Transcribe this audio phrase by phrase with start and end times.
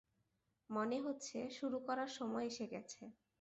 [0.69, 3.01] মনে হচ্ছে শুরু করার সময় এসে গেছে।